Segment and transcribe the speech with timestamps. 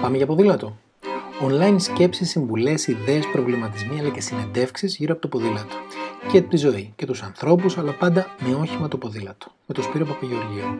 [0.00, 0.76] Πάμε για ποδήλατο.
[1.42, 5.76] Online σκέψεις, συμβουλές, ιδέες, προβληματισμοί αλλά και συνεντεύξεις γύρω από το ποδήλατο.
[6.32, 9.52] Και τη ζωή και τους ανθρώπους αλλά πάντα με όχημα το ποδήλατο.
[9.66, 10.78] Με το Σπύρο Παπαγεωργίου.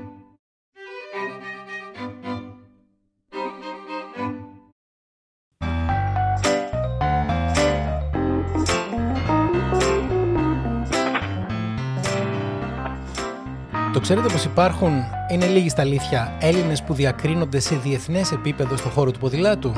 [14.01, 14.93] Το ξέρετε πως υπάρχουν,
[15.31, 19.73] είναι λίγοι στα αλήθεια, Έλληνες που διακρίνονται σε διεθνές επίπεδο στο χώρο του ποδηλάτου;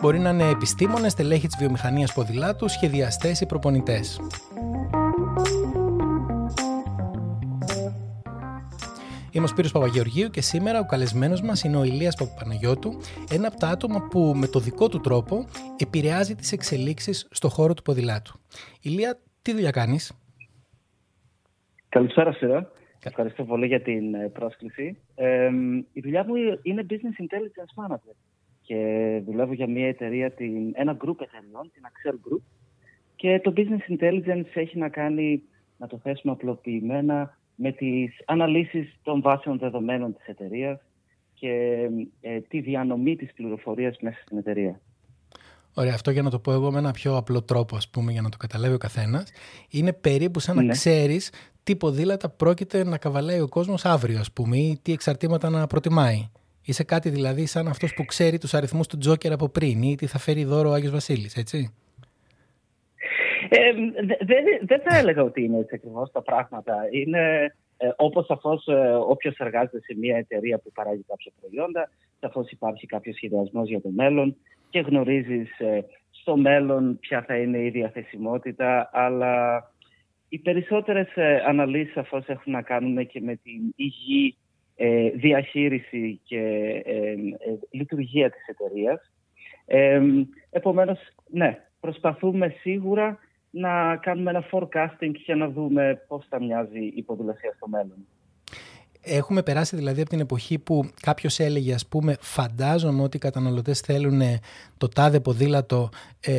[0.00, 4.20] Μπορεί να είναι επιστήμονες, τελέχη της βιομηχανίας ποδηλάτου, σχεδιαστές ή προπονητές.
[9.30, 13.56] Είμαι ο Σπύρος Παπαγεωργίου και σήμερα ο καλεσμένος μας είναι ο Ηλίας Παπαπαναγιώτου, ένα από
[13.56, 15.44] τα άτομα που με το δικό του τρόπο
[15.76, 18.40] επηρεάζει τις εξελίξεις στο χώρο του ποδηλάτου.
[18.80, 20.12] Ηλία, τι δουλειά κάνεις;
[21.90, 22.70] Καλησπέρα, Σειρά.
[23.04, 24.98] Ευχαριστώ πολύ για την ε, πρόσκληση.
[25.14, 25.50] Ε,
[25.92, 28.14] η δουλειά μου είναι Business Intelligence Manager
[28.62, 32.42] και δουλεύω για μια εταιρεία, την, ένα group εταιρεών, την Axel Group
[33.16, 35.42] και το Business Intelligence έχει να κάνει,
[35.76, 40.80] να το θέσουμε απλοποιημένα, με τις αναλύσεις των βάσεων δεδομένων της εταιρείας
[41.34, 41.88] και
[42.20, 44.80] ε, τη διανομή της πληροφορίας μέσα στην εταιρεία.
[45.74, 48.22] Ωραία, αυτό για να το πω εγώ με ένα πιο απλό τρόπο, ας πούμε, για
[48.22, 49.32] να το καταλάβει ο καθένας.
[49.70, 50.72] Είναι περίπου σαν να ναι.
[50.72, 51.32] ξέρεις
[51.70, 56.28] τι ποδήλατα πρόκειται να καβαλάει ο κόσμος αύριο, ας πούμε, ή τι εξαρτήματα να προτιμάει.
[56.64, 60.06] Είσαι κάτι δηλαδή σαν αυτός που ξέρει τους αριθμούς του Τζόκερ από πριν ή τι
[60.06, 61.74] θα φέρει δώρο ο Άγιος Βασίλης, έτσι;
[63.48, 63.72] Ε,
[64.20, 66.74] δεν δε θα έλεγα ότι είναι έτσι ακριβώς τα πράγματα.
[66.90, 72.50] Είναι ε, όπως σαφώς ε, όποιος εργάζεται σε μια εταιρεία που παράγει κάποια προϊόντα, σαφώς
[72.50, 74.36] υπάρχει κάποιος σχεδιασμός για το μέλλον
[74.70, 79.69] και γνωρίζεις ε, στο μέλλον ποια θα είναι η διαθεσιμότητα, αλλά
[80.32, 84.36] οι περισσότερες ε, αναλύσεις σαφώς έχουν να κάνουν και με την υγιή
[84.76, 86.38] ε, διαχείριση και
[86.84, 87.14] ε,
[87.70, 89.12] λειτουργία της εταιρείας.
[90.50, 90.98] επομένως,
[91.30, 93.18] ναι, προσπαθούμε σίγουρα
[93.50, 98.06] να κάνουμε ένα forecasting για να δούμε πώς θα μοιάζει η ποδηλασία στο μέλλον.
[99.02, 103.80] Έχουμε περάσει δηλαδή από την εποχή που κάποιος έλεγε ας πούμε φαντάζομαι ότι οι καταναλωτές
[103.80, 104.20] θέλουν
[104.76, 105.88] το τάδε ποδήλατο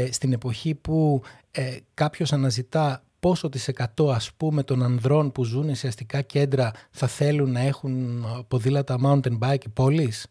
[0.10, 5.76] στην εποχή που ε, κάποιος αναζητά πόσο της εκατό ας πούμε των ανδρών που ζουν
[5.76, 10.28] σε αστικά κέντρα θα θέλουν να έχουν ποδήλατα mountain bike πόλεις;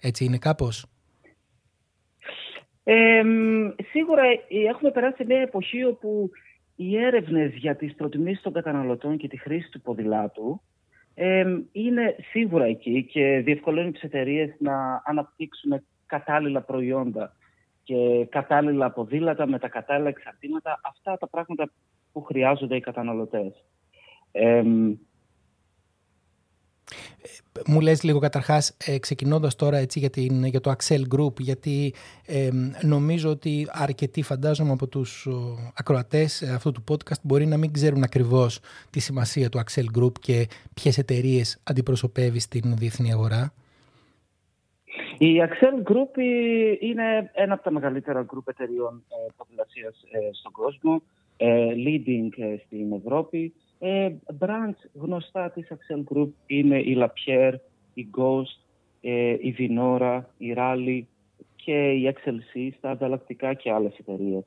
[0.00, 0.86] Έτσι είναι κάπως;
[2.84, 3.22] Ε,
[3.90, 4.22] σίγουρα
[4.68, 6.30] έχουμε περάσει σε μια εποχή όπου
[6.76, 10.60] οι έρευνες για τις προτιμήσεις των καταναλωτών και τη χρήση του ποδηλάτου
[11.72, 17.36] είναι σίγουρα εκεί και διευκολύνει τις εταιρείες να αναπτύξουν κατάλληλα προϊόντα
[17.82, 20.80] και κατάλληλα ποδήλατα με τα κατάλληλα εξαρτήματα.
[20.82, 21.70] Αυτά τα πράγματα
[22.12, 23.64] που χρειάζονται οι καταναλωτές.
[27.66, 31.94] μου λες λίγο καταρχάς, ε, ξεκινώντας τώρα έτσι για, την, για το Axel Group, γιατί
[32.82, 35.28] νομίζω ότι αρκετοί φαντάζομαι από τους
[35.74, 40.48] ακροατές αυτού του podcast μπορεί να μην ξέρουν ακριβώς τη σημασία του Axel Group και
[40.74, 43.52] ποιες εταιρείες αντιπροσωπεύει στην διεθνή αγορά.
[45.18, 46.18] Η Axel Group
[46.80, 51.02] είναι ένα από τα μεγαλύτερα group εταιρεών ε, ε, στον κόσμο.
[51.36, 53.52] Ε, leading ε, στην Ευρώπη.
[53.78, 57.54] Ε, brands γνωστά της Axel Group είναι η Lapierre,
[57.94, 58.60] η Ghost,
[59.40, 61.02] η Vinora, η Rally
[61.56, 64.44] και η XLC στα ανταλλακτικά και άλλες εταιρείες.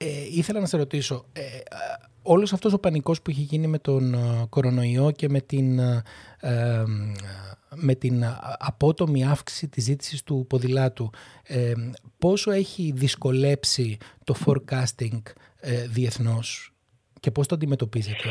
[0.00, 1.42] Ε, ήθελα να σε ρωτήσω, ε,
[2.22, 4.16] όλος αυτός ο πανικός που έχει γίνει με τον
[4.48, 5.80] κορονοϊό και με την,
[7.74, 8.24] με την
[8.58, 11.10] απότομη αύξηση της ζήτησης του ποδηλάτου,
[12.18, 15.22] πόσο έχει δυσκολέψει το forecasting
[15.60, 16.74] ε, διεθνώς
[17.20, 18.28] και πώς το αντιμετωπίζετε;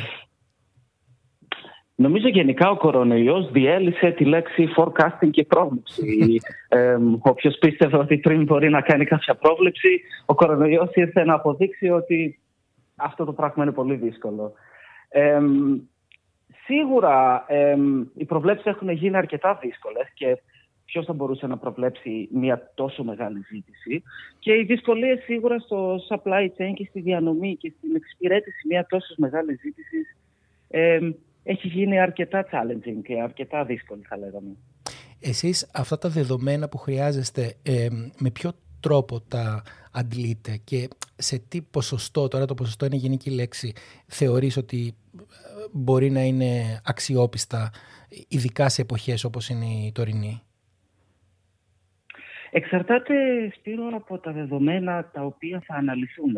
[2.00, 6.40] Νομίζω γενικά ο κορονοϊός διέλυσε τη λέξη forecasting και πρόβλεψη.
[6.68, 11.90] ε, όποιος πίστευε ότι πριν μπορεί να κάνει κάποια πρόβλεψη, ο κορονοϊός ήρθε να αποδείξει
[11.90, 12.40] ότι
[12.96, 14.53] αυτό το πράγμα είναι πολύ δύσκολο.
[15.09, 15.40] Ε,
[16.66, 17.78] σίγουρα ε,
[18.16, 20.38] οι προβλέψεις έχουν γίνει αρκετά δύσκολες και
[20.86, 24.04] ποιος θα μπορούσε να προβλέψει μια τόσο μεγάλη ζήτηση.
[24.39, 29.13] Και οι δυσκολίες σίγουρα στο supply chain και στη διανομή και στην εξυπηρέτηση μια τόσο
[29.18, 30.18] μεγάλη ζήτησης
[30.69, 31.00] ε,
[31.47, 34.55] έχει γίνει αρκετά challenging και αρκετά δύσκολη, θα λέγαμε.
[35.19, 41.61] Εσείς αυτά τα δεδομένα που χρειάζεστε, ε, με ποιο τρόπο τα αντλείτε και σε τι
[41.61, 43.73] ποσοστό, τώρα το ποσοστό είναι γενική λέξη,
[44.07, 45.23] θεωρείς ότι ε,
[45.71, 47.69] μπορεί να είναι αξιόπιστα,
[48.27, 50.41] ειδικά σε εποχές όπως είναι η τωρινή;
[52.51, 53.13] Εξαρτάται,
[53.55, 56.35] Σπύρο, από τα δεδομένα τα οποία θα αναλυθούν.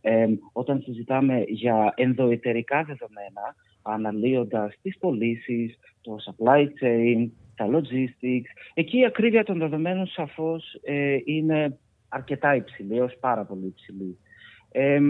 [0.00, 8.50] Ε, όταν συζητάμε για ενδοετερικά δεδομένα, αναλύοντας τις πωλήσεις, το supply chain, τα logistics.
[8.74, 11.78] Εκεί η ακρίβεια των δεδομένων σαφώς ε, είναι
[12.08, 14.18] αρκετά υψηλή, έως πάρα πολύ υψηλή.
[14.72, 15.00] Ε,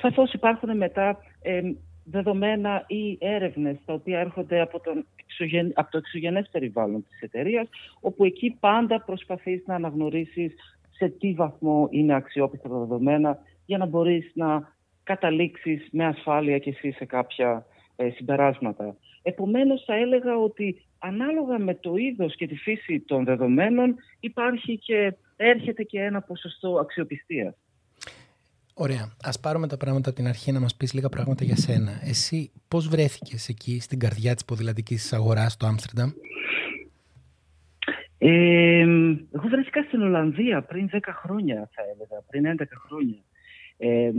[0.00, 1.60] σαφώς υπάρχουν μετά ε,
[2.04, 7.68] δεδομένα ή έρευνες τα οποία έρχονται από, τον εξωγεν, από το εξωγενές περιβάλλον της εταιρείας,
[8.00, 10.54] όπου εκεί πάντα προσπαθείς να αναγνωρίσεις
[10.90, 16.70] σε τι βαθμό είναι αξιόπιστα τα δεδομένα για να μπορείς να καταλήξεις με ασφάλεια και
[16.70, 17.75] εσύ σε κάποια ε,
[18.16, 18.96] συμπεράσματα.
[19.22, 25.16] Επομένως θα έλεγα ότι ανάλογα με το είδος και τη φύση των δεδομένων υπάρχει και
[25.36, 27.54] έρχεται και ένα ποσοστό αξιοπιστίας.
[28.74, 29.16] Ωραία.
[29.22, 31.92] Ας πάρουμε τα πράγματα από την αρχή να μας πεις λίγα πράγματα για σένα.
[32.04, 36.10] Εσύ πώς βρέθηκες εκεί στην καρδιά της ποδηλατικής αγοράς στο Άμστερνταμ;
[38.18, 38.80] Ε,
[39.32, 43.18] εγώ βρέθηκα στην Ολλανδία πριν 10 χρόνια θα έλεγα, πριν 11 χρόνια.
[43.76, 44.10] Ε,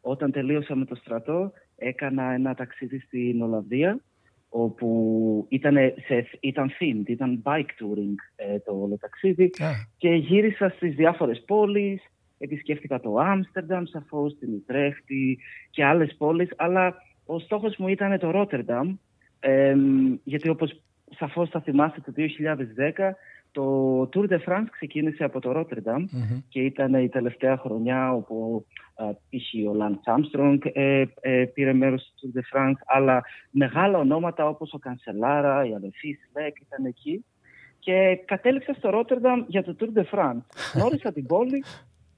[0.00, 1.52] όταν τελείωσα με το στρατό
[1.86, 4.00] έκανα ένα ταξίδι στην Ολλανδία
[4.48, 5.76] όπου ήταν,
[6.06, 9.50] σε, ήταν themed, ήταν bike touring ε, το όλο ταξίδι.
[9.96, 12.02] Και γύρισα στις διάφορες πόλεις,
[12.38, 15.38] επισκέφτηκα το Άμστερνταμ, σαφώς την Ιτρέχτη
[15.70, 16.94] και άλλες πόλεις, αλλά
[17.26, 18.96] ο στόχος μου ήταν το Ρότερνταμ,
[19.40, 19.76] ε,
[20.24, 20.82] γιατί όπως
[21.18, 23.10] σαφώς θα θυμάστε το 2010
[23.54, 26.04] το Tour de France ξεκίνησε από το ροττερνταμ
[26.48, 29.68] και ήταν η τελευταία χρονιά όπου π.χ.
[29.70, 34.72] ο Λαντ Armstrong ε, ε, πήρε μέρος στο Tour de France αλλά μεγάλα ονόματα όπως
[34.72, 37.24] ο Κανσελάρα, η αδελφή Σλέκ ήταν εκεί
[37.78, 40.42] και κατέληξα στο Ρότερνταμ για το Tour de France.
[40.74, 41.64] Γνώρισα την πόλη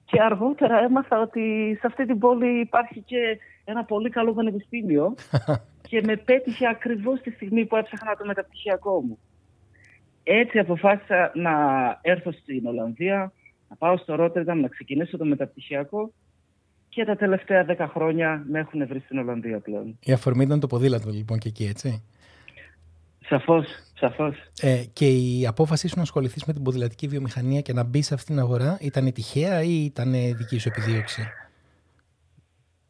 [0.06, 5.14] και αργότερα έμαθα ότι σε αυτή την πόλη υπάρχει και ένα πολύ καλό πανεπιστήμιο
[5.88, 9.18] και με πέτυχε ακριβώς τη στιγμή που έψαχνα το μεταπτυχιακό μου.
[10.22, 11.52] Έτσι αποφάσισα να
[12.02, 13.32] έρθω στην Ολλανδία,
[13.68, 16.12] να πάω στο Ρότερνταμ, να ξεκινήσω το μεταπτυχιακό
[16.88, 19.98] και τα τελευταία δέκα χρόνια με έχουν βρει στην Ολλανδία πλέον.
[20.04, 22.02] Η αφορμή ήταν το ποδήλατο λοιπόν και εκεί, έτσι.
[23.28, 24.36] Σαφώς, σαφώς.
[24.60, 28.14] Ε, και η απόφαση σου να ασχοληθείς με την ποδηλατική βιομηχανία και να μπει σε
[28.14, 31.22] αυτήν την αγορά ήταν τυχαία ή ήταν δική σου επιδίωξη;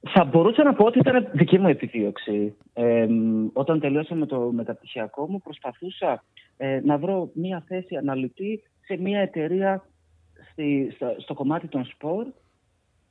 [0.08, 2.54] Θα μπορούσα να πω ότι ήταν δική μου επιδίωξη.
[2.72, 3.06] Ε,
[3.52, 6.24] όταν τελείωσα με το μεταπτυχιακό μου προσπαθούσα
[6.56, 9.84] ε, να βρω μία θέση αναλυτή σε μία εταιρεία
[10.50, 12.26] στη, στο, κομμάτι των σπορ,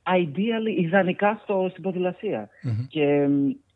[0.02, 2.48] ideally, ιδανικά στο, στην ποδηλασία.
[2.88, 3.28] Και,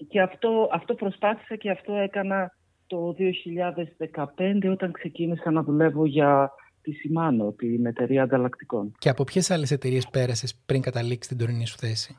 [0.08, 2.52] και αυτό, αυτό προσπάθησα και αυτό έκανα
[2.90, 6.52] το 2015 όταν ξεκίνησα να δουλεύω για
[6.82, 8.92] τη Σιμάνο, την εταιρεία ανταλλακτικών.
[8.98, 12.18] Και από ποιες άλλες εταιρείες πέρασες πριν καταλήξεις την τωρινή σου θέση;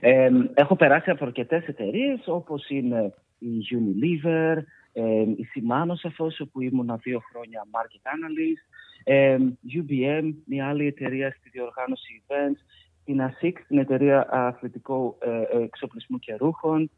[0.00, 4.56] Ε, έχω περάσει από αρκετές εταιρείες όπως είναι η Unilever,
[4.92, 8.64] ε, η Simano σαφώς, όπου ήμουν δύο χρόνια market analyst,
[9.04, 9.36] ε,
[9.78, 12.60] UBM, μια άλλη εταιρεία στη διοργάνωση events,
[13.04, 16.90] την ASIC, την εταιρεία αθλητικού ε, εξοπλισμού και ρούχων,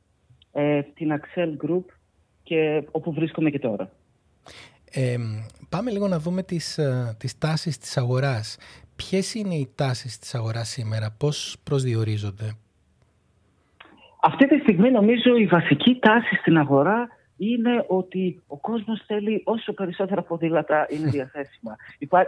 [0.53, 1.85] ε, την Axel Group
[2.43, 3.91] και όπου βρίσκομαι και τώρα.
[4.91, 5.17] Ε,
[5.69, 8.59] πάμε λίγο να δούμε τις, ε, τις τάσεις της αγοράς.
[8.97, 12.56] Ποιες είναι οι τάσεις της αγοράς σήμερα, πώς προσδιορίζονται;
[14.23, 19.73] Αυτή τη στιγμή νομίζω η βασική τάση στην αγορά είναι ότι ο κόσμος θέλει όσο
[19.73, 21.77] περισσότερα ποδήλατα είναι διαθέσιμα.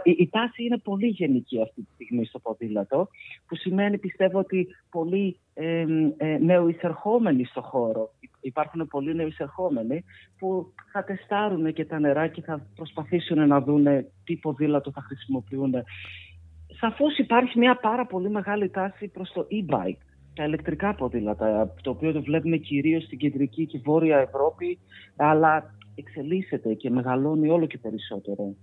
[0.03, 3.07] Η, τάση είναι πολύ γενική αυτή τη στιγμή στο ποδήλατο,
[3.47, 5.85] που σημαίνει πιστεύω ότι πολλοί ε,
[6.17, 8.13] ε, νεοεισερχόμενοι στο χώρο,
[8.45, 10.03] υπάρχουν πολλοί νεοεισερχόμενοι
[10.37, 13.85] που θα τεστάρουν και τα νερά και θα προσπαθήσουν να δουν
[14.23, 15.73] τι ποδήλατο θα χρησιμοποιούν.
[16.79, 22.11] Σαφώς υπάρχει μια πάρα πολύ μεγάλη τάση προς το e-bike τα ηλεκτρικά ποδήλατα, το οποίο
[22.11, 24.79] το βλέπουμε κυρίως στην κεντρική και βόρεια Ευρώπη,
[25.15, 28.55] αλλά εξελίσσεται και μεγαλώνει όλο και περισσότερο.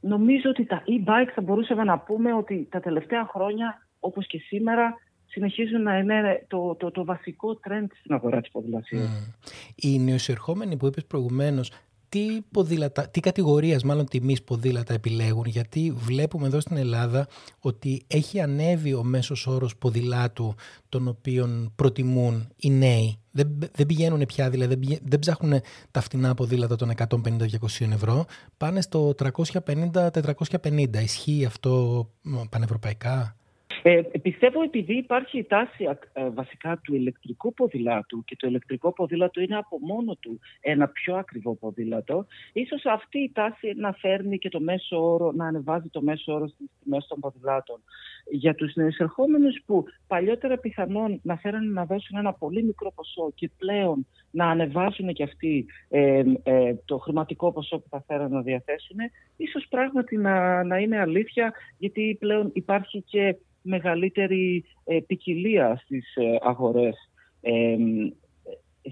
[0.00, 4.94] νομίζω ότι τα e-bike θα μπορούσαμε να πούμε ότι τα τελευταία χρόνια, όπως και σήμερα,
[5.32, 9.08] συνεχίζουν να είναι το, το, το βασικό τρέντ στην αγορά της ποδηλασίας.
[9.08, 9.50] Mm.
[9.74, 11.70] Οι νεοσυρχόμενοι που είπες προηγουμένως
[12.08, 17.26] τι, ποδήλατα, τι κατηγορίας μάλλον τιμής ποδήλατα επιλέγουν; Γιατί βλέπουμε εδώ στην Ελλάδα
[17.60, 20.54] ότι έχει ανέβει ο μέσος όρος ποδηλάτου
[20.88, 23.16] τον οποίον προτιμούν οι νέοι.
[23.30, 25.60] Δεν, δεν πηγαίνουν πια, δηλαδή δεν, δεν ψάχνουν
[25.90, 28.24] τα φτηνά ποδήλατα των 150-200 ευρώ,
[28.56, 31.02] πάνε στο 350-450.
[31.02, 32.08] Ισχύει αυτό
[32.50, 33.36] πανευρωπαϊκά;
[33.84, 39.40] Ε, πιστεύω επειδή υπάρχει η τάση ε, βασικά του ηλεκτρικού ποδηλάτου και το ηλεκτρικό ποδήλατο
[39.40, 44.48] είναι από μόνο του ένα πιο ακριβό ποδήλατο, ίσως αυτή η τάση να φέρνει και
[44.48, 47.82] το μέσο όρο, να ανεβάζει το μέσο όρο στις τιμές των ποδηλάτων.
[48.30, 53.50] Για τους νεοεισερχόμενους που παλιότερα πιθανόν να φέρανε να δώσουν ένα πολύ μικρό ποσό και
[53.58, 58.96] πλέον να ανεβάσουν και αυτοί ε, ε, το χρηματικό ποσό που θα φέραν να διαθέσουν,
[59.36, 66.38] ίσως πράγματι να, να είναι αλήθεια γιατί πλέον υπάρχει και μεγαλύτερη ε, ποικιλία στις ε,
[66.40, 67.10] αγορές.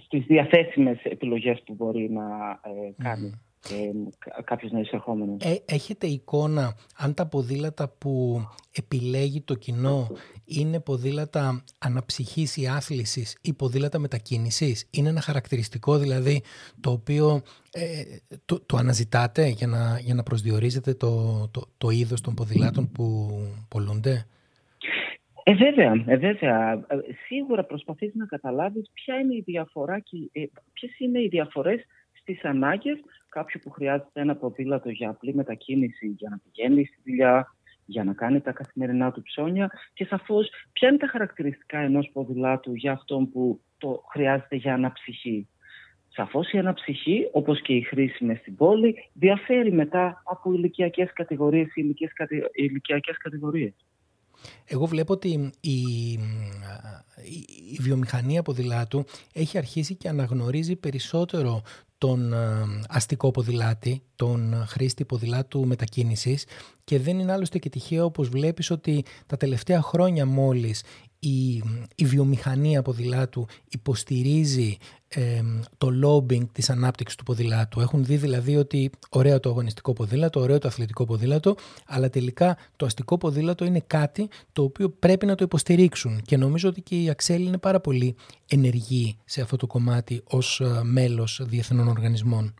[0.04, 2.60] στις διαθέσιμες επιλογές που μπορεί να
[2.96, 5.42] κάνει ε, κάποιος να εισερχόμενος.
[5.42, 10.08] Ε, έχετε εικόνα αν τα ποδήλατα που επιλέγει το κοινό
[10.44, 16.42] είναι ποδήλατα αναψυχής ή άθλησης ή ποδήλατα μετακίνησης; Είναι ένα χαρακτηριστικό δηλαδή
[16.80, 18.02] το οποίο ε,
[18.44, 23.30] το, το αναζητάτε για να, για να προσδιορίζετε το, το, το είδος των ποδηλάτων που
[23.68, 24.26] πολλούνται;
[25.42, 26.72] Ε, βέβαια, ε, βέβαια.
[26.72, 31.86] Ε, σίγουρα προσπαθείς να καταλάβεις ποια είναι η διαφορά και ε, ποιες είναι οι διαφορές
[32.12, 37.54] στις ανάγκες κάποιου που χρειάζεται ένα ποδήλατο για απλή μετακίνηση, για να πηγαίνει στη δουλειά,
[37.86, 42.74] για να κάνει τα καθημερινά του ψώνια και σαφώς ποια είναι τα χαρακτηριστικά ενός ποδηλάτου
[42.74, 45.48] για αυτόν που το χρειάζεται για αναψυχή.
[46.08, 51.66] Σαφώς η αναψυχή, όπως και η χρήση με στην πόλη, διαφέρει μετά από ηλικιακές κατηγορίες
[51.74, 51.96] ή
[52.52, 53.74] ηλικιακές κατηγορίες.
[54.64, 55.80] Εγώ βλέπω ότι η,
[57.72, 61.62] η, βιομηχανία ποδηλάτου έχει αρχίσει και αναγνωρίζει περισσότερο
[61.98, 62.34] τον
[62.88, 66.46] αστικό ποδηλάτη, τον χρήστη ποδηλάτου μετακίνησης
[66.84, 70.82] και δεν είναι άλλωστε και τυχαίο όπως βλέπεις ότι τα τελευταία χρόνια μόλις
[71.20, 71.62] η,
[71.94, 74.76] η βιομηχανία ποδηλάτου υποστηρίζει
[75.78, 77.80] το lobbying της ανάπτυξης του ποδηλάτου.
[77.80, 82.86] Έχουν δει δηλαδή ότι ωραίο το αγωνιστικό ποδήλατο, ωραίο το αθλητικό ποδήλατο, αλλά τελικά το
[82.86, 87.10] αστικό ποδήλατο είναι κάτι το οποίο πρέπει να το υποστηρίξουν και νομίζω ότι και η
[87.10, 88.14] Αξέλ είναι πάρα πολύ
[88.48, 92.54] ενεργή σε αυτό το κομμάτι ως ε, μέλος διεθνών οργανισμών.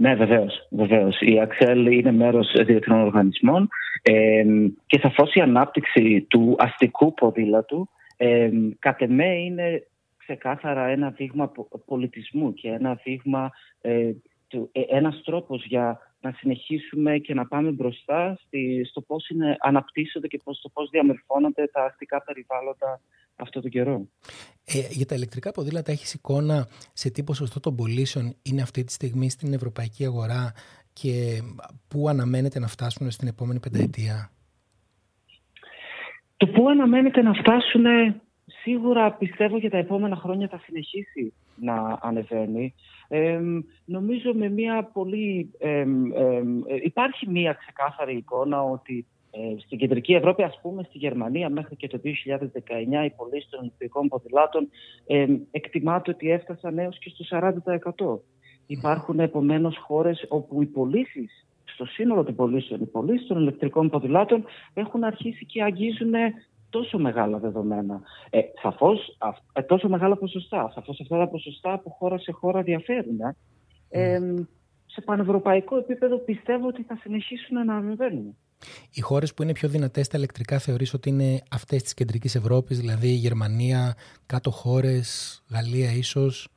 [0.00, 0.66] Ναι, βεβαίως.
[0.70, 1.20] Βεβαίως.
[1.20, 3.68] Η Αξέλ είναι μέρος διεθνών οργανισμών
[4.02, 4.44] ε,
[4.86, 9.86] και σαφώς η ανάπτυξη του αστικού ποδήλατου ε, κατ' εμέ είναι
[10.16, 11.52] ξεκάθαρα ένα δείγμα
[11.86, 13.50] πολιτισμού και ένα δείγμα,
[13.80, 14.10] ε,
[14.48, 19.56] του, ε, ένας τρόπος για να συνεχίσουμε και να πάμε μπροστά στη, στο πώς είναι,
[19.58, 23.00] αναπτύσσονται και πώς, στο πώς διαμερφώνονται τα αστικά περιβάλλοντα
[23.38, 24.08] αυτό τον καιρό.
[24.64, 28.92] Ε, για τα ηλεκτρικά ποδήλατα έχεις εικόνα σε τι ποσοστό των πωλήσεων είναι αυτή τη
[28.92, 30.52] στιγμή στην ευρωπαϊκή αγορά
[30.92, 31.42] και
[31.88, 34.30] πού αναμένεται να φτάσουν στην επόμενη πενταετία;
[36.36, 37.84] Το πού αναμένεται να φτάσουν
[38.62, 42.74] σίγουρα πιστεύω για τα επόμενα χρόνια θα συνεχίσει να ανεβαίνει.
[43.84, 45.50] νομίζω με μια πολύ...
[46.84, 51.88] υπάρχει μια ξεκάθαρη εικόνα ότι ε, στην κεντρική Ευρώπη, ας πούμε στη Γερμανία μέχρι και
[51.88, 54.68] το 2019 οι πωλήσεις των ηλεκτρικών ποδηλάτων
[55.06, 57.38] ε, εκτιμάται ότι έφτασαν έως και στο
[57.98, 58.18] 40%.
[58.66, 64.44] Υπάρχουν επομένως χώρες όπου οι πωλήσεις στο σύνολο των πωλήσεων, οι πωλήσεις των ηλεκτρικών ποδηλάτων
[64.74, 66.12] έχουν αρχίσει και αγγίζουν
[66.70, 68.00] τόσο μεγάλα δεδομένα.
[68.30, 69.16] Ε, σαφώς,
[69.52, 70.70] ε, τόσο μεγάλα ποσοστά.
[70.74, 73.20] Σαφώς αυτά τα ποσοστά από χώρα σε χώρα διαφέρουν.
[73.20, 73.34] Ε.
[73.90, 74.20] Ε,
[74.86, 78.36] σε πανευρωπαϊκό επίπεδο πιστεύω ότι θα συνεχίσουν να ανεβαίνουν.
[78.94, 82.80] Οι χώρες που είναι πιο δυνατές στα ηλεκτρικά θεωρείς ότι είναι αυτές της κεντρικής Ευρώπης,
[82.80, 83.94] δηλαδή η Γερμανία,
[84.26, 86.48] κάτω χώρες, Γαλλία ίσως;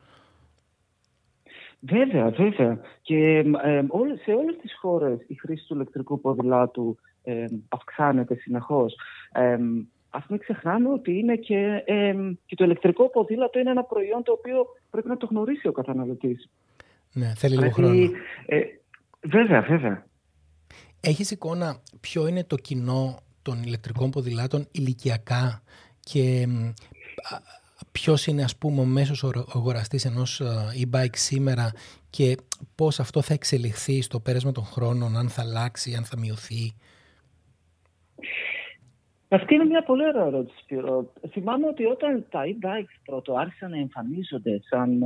[1.84, 2.80] Βέβαια, βέβαια.
[3.02, 3.84] Και ε,
[4.24, 8.96] σε όλες τις χώρες η χρήση του ηλεκτρικού ποδηλάτου ε, αυξάνεται συνεχώς.
[9.32, 9.58] Ε,
[10.10, 11.84] ας μην ξεχνάμε ότι είναι και,
[12.46, 16.50] και το ηλεκτρικό ποδήλατο είναι ένα προϊόν το οποίο πρέπει να το γνωρίσει ο καταναλωτής.
[17.14, 18.10] Ναι, θέλει λίγο χρόνο.
[18.46, 18.60] Ε,
[19.22, 20.06] βέβαια, βέβαια.
[21.02, 25.62] Έχεις εικόνα ποιο είναι το κοινό των ηλεκτρικών ποδηλάτων ηλικιακά
[26.00, 26.48] και
[27.92, 31.72] ποιος είναι ας πούμε ο μέσος αγοραστής ενός ε, e-bike σήμερα
[32.10, 32.38] και
[32.76, 36.76] πώς αυτό θα εξελιχθεί στο πέρασμα των χρόνων, αν θα αλλάξει, αν θα μειωθεί;
[39.34, 41.12] Αυτή είναι μια πολύ ωραία ερώτηση, Σπύρο.
[41.30, 45.02] Θυμάμαι ότι όταν τα e-bikes πρώτο άρχισαν να εμφανίζονται σαν,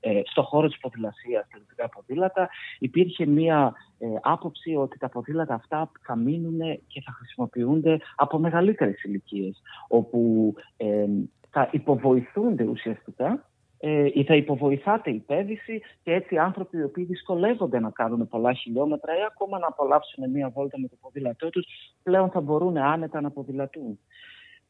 [0.00, 2.48] ε, ε στο χώρο της ποδηλασίας, τα ηλεκτρικά ποδήλατα,
[2.78, 9.02] υπήρχε μια ε, άποψη ότι τα ποδήλατα αυτά θα μείνουν και θα χρησιμοποιούνται από μεγαλύτερες
[9.02, 11.06] ηλικίες, όπου ε,
[11.50, 13.48] θα υποβοηθούνται ουσιαστικά
[13.80, 18.28] ε, ή θα υποβοηθάται η πέδηση και έτσι οι άνθρωποι οι οποίοι δυσκολεύονται να κάνουν
[18.28, 21.66] πολλά χιλιόμετρα ή ακόμα να απολαύσουν μία βόλτα με το ποδήλατό τους
[22.02, 23.98] πλέον θα μπορούν άνετα να ποδηλατούν.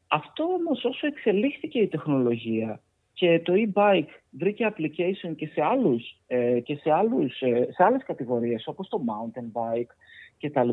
[0.07, 2.81] Αυτό όμως όσο εξελίχθηκε η τεχνολογία
[3.13, 8.03] και το e-bike βρήκε application και σε, άλλους, ε, και σε, άλλους, ε, σε άλλες
[8.05, 9.91] κατηγορίες όπως το mountain bike
[10.39, 10.69] κτλ.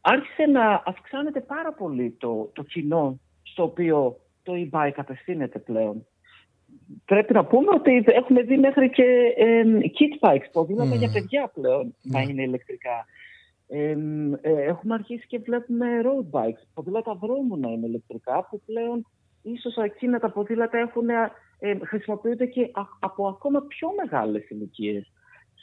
[0.00, 6.06] Άρχισε να αυξάνεται πάρα πολύ το, το κοινό στο οποίο το e-bike απευθύνεται πλέον
[7.04, 10.98] πρέπει να πούμε ότι έχουμε δει μέχρι και ε, kit bikes, ποδήλατα mm.
[10.98, 12.10] για παιδιά πλέον mm.
[12.12, 13.06] να είναι ηλεκτρικά.
[13.68, 13.96] Ε,
[14.42, 19.06] έχουμε αρχίσει και βλέπουμε road bikes, ποδήλατα δρόμου να είναι ηλεκτρικά, που πλέον
[19.42, 25.12] ίσως εκείνα τα ποδήλατα έχουν, ε, χρησιμοποιούνται και από ακόμα πιο μεγάλες ηλικίες.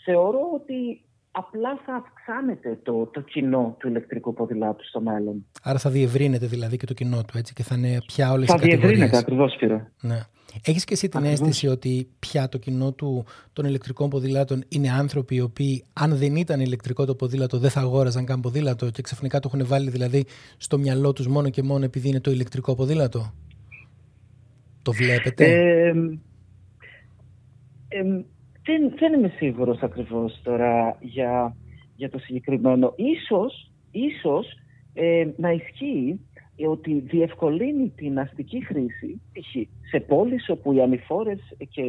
[0.05, 1.01] Θεωρώ ότι
[1.31, 5.45] απλά θα αυξάνεται το, το κοινό του ηλεκτρικού ποδηλάτου στο μέλλον.
[5.63, 8.55] Άρα θα διευρύνεται δηλαδή και το κοινό του έτσι και θα είναι πια όλες θα
[8.55, 8.81] οι κατηγορίες.
[8.81, 9.87] Θα διευρύνεται ακριβώς, Σπύρο.
[10.01, 10.19] Ναι.
[10.61, 15.35] Έχεις και εσύ την αίσθηση ότι πια το κοινό του των ηλεκτρικών ποδήλατων είναι άνθρωποι
[15.35, 19.39] οι οποίοι αν δεν ήταν ηλεκτρικό το ποδήλατο δεν θα αγόραζαν καν ποδήλατο και ξαφνικά
[19.39, 20.25] το έχουν βάλει δηλαδή
[20.57, 23.33] στο μυαλό τους μόνο και μόνο επειδή είναι το ηλεκτρικό ποδήλατο;
[24.81, 25.45] Το βλέπετε;
[27.87, 28.07] Ε,
[28.63, 31.55] δεν, δεν είμαι σίγουρος ακριβώς τώρα για,
[31.95, 32.93] για το συγκεκριμένο.
[32.95, 34.47] Ίσως, ίσως
[34.93, 36.19] ε, να ισχύει
[36.57, 39.55] ότι διευκολύνει την αστική χρήση π.χ.
[39.89, 41.81] σε πόλεις όπου οι ανηφόρες και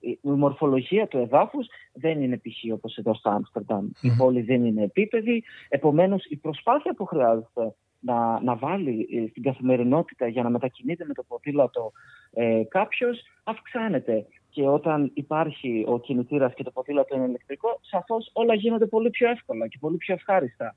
[0.00, 2.72] η μορφολογία του εδάφους δεν είναι π.χ.
[2.72, 8.40] όπως εδώ στο αμστερνταμ Η πόλη δεν είναι επίπεδη, επομένως η προσπάθεια που χρειάζεται να,
[8.42, 11.92] να βάλει ε, στην καθημερινότητα για να μετακινείται με το ποδήλατο
[12.32, 14.26] ε, κάποιος αυξάνεται.
[14.50, 19.30] Και όταν υπάρχει ο κινητήρας και το ποδήλατο είναι ηλεκτρικό, σαφώς όλα γίνονται πολύ πιο
[19.30, 20.76] εύκολα και πολύ πιο ευχάριστα.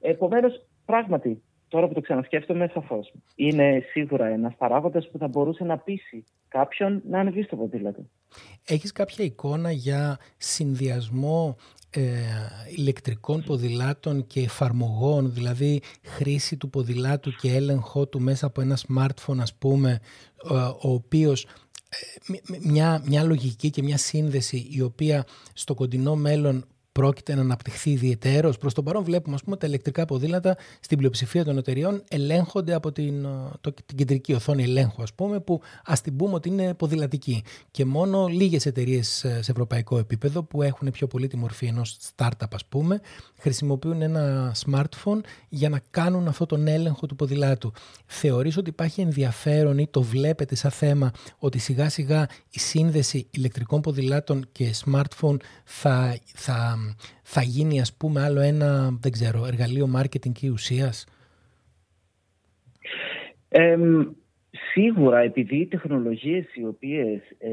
[0.00, 3.12] Επομένως, πράγματι, τώρα που το ξανασκέφτομαι, σαφώς.
[3.34, 8.02] Είναι σίγουρα ένας παράγοντας που θα μπορούσε να πείσει κάποιον να ανεβεί στο ποδήλατο.
[8.66, 11.56] Έχεις κάποια εικόνα για συνδυασμό
[11.90, 12.00] ε,
[12.76, 19.38] ηλεκτρικών ποδηλάτων και εφαρμογών, δηλαδή χρήση του ποδηλάτου και έλεγχό του μέσα από ένα smartphone
[19.40, 20.00] ας πούμε,
[20.82, 27.34] ο οποίος ε, μια, μια λογική και μια σύνδεση η οποία στο κοντινό μέλλον πρόκειται
[27.34, 28.58] να αναπτυχθεί ιδιαιτέρως.
[28.58, 32.92] Προς το παρόν, βλέπουμε ας πούμε, τα ηλεκτρικά ποδήλατα στην πλειοψηφία των εταιριών ελέγχονται από
[32.92, 33.26] την,
[33.60, 37.44] το, την κεντρική οθόνη ελέγχου, ας πούμε, που ας την πούμε ότι είναι ποδηλατική.
[37.70, 41.98] Και μόνο λίγες εταιρείες ε, σε ευρωπαϊκό επίπεδο που έχουν πιο πολύ τη μορφή ενός
[42.16, 43.00] startup, ας πούμε,
[43.38, 47.72] χρησιμοποιούν ένα smartphone για να κάνουν αυτόν τον έλεγχο του ποδηλάτου.
[48.06, 53.80] Θεωρείς ότι υπάρχει ενδιαφέρον ή το βλέπετε σαν θέμα ότι σιγά σιγά η σύνδεση ηλεκτρικών
[53.80, 56.78] ποδηλάτων και smartphone θα, θα
[57.22, 61.06] θα γίνει ας πούμε άλλο ένα, δεν ξέρω, εργαλείο marketing και ουσίας;
[64.72, 67.50] σίγουρα επειδή οι τεχνολογίες οι οποίες ε,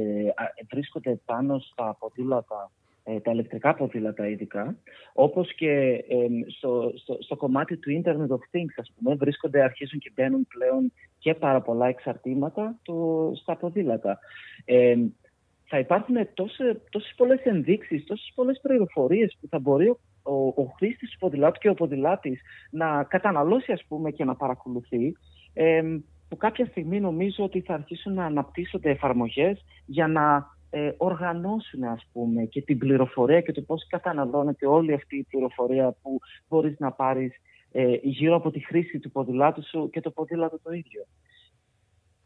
[0.72, 2.72] βρίσκονται πάνω στα ποδήλατα
[3.04, 4.76] ε, τα ηλεκτρικά ποδήλατα ειδικά,
[5.14, 6.04] όπως και
[6.58, 10.92] στο, στο, στο, κομμάτι του Internet of Things, ας πούμε, βρίσκονται, αρχίζουν και μπαίνουν πλέον
[11.18, 14.20] και πάρα πολλά εξαρτήματα του, στα ποδήλατα
[15.70, 20.64] θα υπάρχουν τόσε, τόσες πολλές ενδείξεις, τόσες πολλές πληροφορίες που θα μπορεί ο, ο, ο
[20.78, 25.16] χρήστης του ποδηλάτου και ο ποδηλάτης να καταναλώσει ας πούμε και να παρακολουθεί
[25.54, 25.82] ε,
[26.30, 32.08] που κάποια στιγμή νομίζω ότι θα αρχίσουν να αναπτύσσονται εφαρμογές για να ε, οργανώσουν ας
[32.12, 36.92] πούμε και την πληροφορία και το πώς καταναλώνεται όλη αυτή η πληροφορία που μπορείς να
[36.92, 37.34] πάρεις
[37.72, 41.06] ε, γύρω από τη χρήση του ποδηλάτου σου και το ποδήλατο το ίδιο.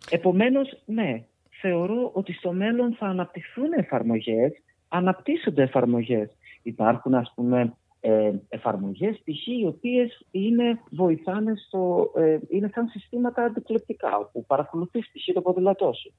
[0.09, 1.25] Επομένως, ναι,
[1.61, 4.51] θεωρώ ότι στο μέλλον θα αναπτυχθούν εφαρμογές,
[4.87, 6.37] αναπτύσσονται εφαρμογές.
[6.63, 7.73] Υπάρχουν ας πούμε
[8.05, 9.47] ε, εφαρμογές π.χ.
[9.47, 15.33] οι οποίες είναι, βοηθάνε στο, ε, είναι σαν συστήματα αντικλεπτικά όπου παρακολουθείς π.χ.
[15.33, 16.13] το ποδηλατό σου.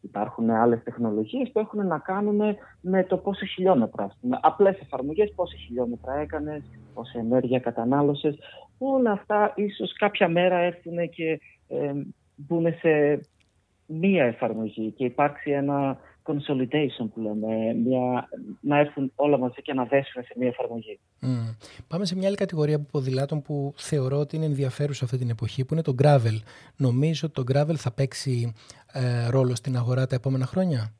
[0.00, 4.16] Υπάρχουν άλλες τεχνολογίες που έχουν να κάνουν με το πόσο χιλιόμετρα.
[4.20, 6.62] Με απλές εφαρμογές, πόσα χιλιόμετρα έκανες,
[6.94, 8.38] πόση ενέργεια κατανάλωσες.
[8.78, 11.92] Όλα αυτά ίσως κάποια μέρα έρθουν και ε,
[12.36, 13.20] μπουν σε
[13.86, 18.28] μία εφαρμογή και υπάρξει ένα consolidation που λέμε, μια,
[18.60, 20.98] να έρθουν όλα μαζί και να δέσουν σε μία εφαρμογή.
[21.88, 25.64] Πάμε σε μια άλλη κατηγορία από ποδηλάτων που θεωρώ ότι είναι ενδιαφέρουσα αυτή την εποχή,
[25.64, 26.38] που είναι το gravel.
[26.76, 28.52] Νομίζω ότι το gravel θα παίξει
[28.92, 30.94] ε, ρόλο στην αγορά τα επόμενα χρόνια;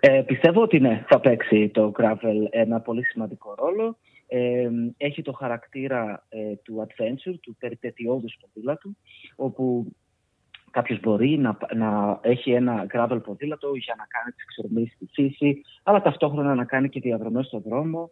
[0.00, 3.98] Ε, πιστεύω ότι ναι, θα παίξει το gravel ένα πολύ σημαντικό ρόλο.
[4.26, 8.96] Ε, έχει το χαρακτήρα ε, του adventure, του περιπετειώδους ποδήλατου,
[9.36, 9.86] όπου
[10.70, 15.62] Κάποιος μπορεί να, να έχει ένα gravel ποδήλατο για να κάνει τις εξορμήσεις στη φύση,
[15.82, 18.10] αλλά ταυτόχρονα να κάνει και διαδρομές στον δρόμο.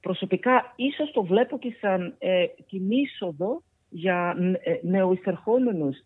[0.00, 5.96] Προσωπικά, ίσως το βλέπω και σαν ε, την είσοδο για ε, νεοεισερχόμενους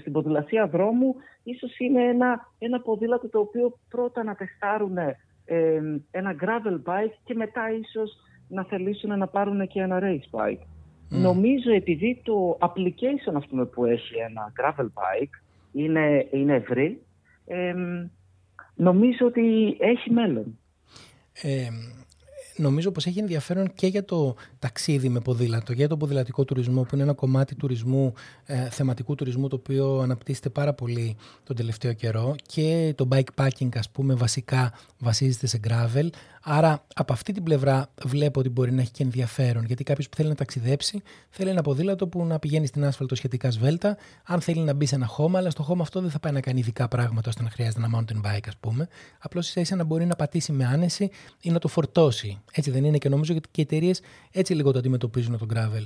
[0.00, 1.14] στην ποδηλασία δρόμου.
[1.42, 5.16] Ίσως είναι ένα, ένα ποδήλατο το οποίο πρώτα να τεστάρουν ε,
[6.10, 8.16] ένα gravel bike και μετά ίσως
[8.48, 10.62] να θελήσουν να πάρουν και ένα race bike.
[11.12, 11.14] Mm.
[11.14, 17.02] Νομίζω επειδή το application ας πούμε, που έχει ένα gravel bike είναι, είναι ευρύ,
[18.74, 20.58] νομίζω ότι έχει μέλλον.
[21.42, 21.68] Ε,
[22.56, 26.88] νομίζω πως έχει ενδιαφέρον και για το ταξίδι με ποδήλατο, για το ποδηλατικό τουρισμό που
[26.94, 28.12] είναι ένα κομμάτι τουρισμού,
[28.46, 33.90] ε, θεματικού τουρισμού το οποίο αναπτύσσεται πάρα πολύ τον τελευταίο καιρό και το bikepacking ας
[33.90, 36.08] πούμε βασικά βασίζεται σε gravel
[36.44, 39.64] Άρα από αυτή την πλευρά βλέπω ότι μπορεί να έχει και ενδιαφέρον.
[39.64, 43.50] Γιατί κάποιος που θέλει να ταξιδέψει θέλει ένα ποδήλατο που να πηγαίνει στην άσφαλτο σχετικά
[43.50, 43.96] σβέλτα.
[44.24, 46.40] Αν θέλει να μπει σε ένα χώμα, αλλά στο χώμα αυτό δεν θα πάει να
[46.40, 48.88] κάνει ειδικά πράγματα ώστε να χρειάζεται ένα mountain bike, ας πούμε.
[49.18, 52.38] Απλώς ίσα ίσα να μπορεί να πατήσει με άνεση ή να το φορτώσει.
[52.52, 54.00] Έτσι δεν είναι και νομίζω ότι και οι εταιρείες
[54.30, 55.84] έτσι λίγο το αντιμετωπίζουν τον gravel.